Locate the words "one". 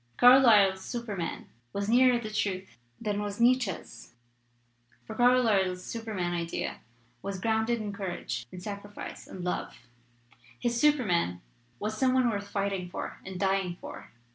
12.15-12.31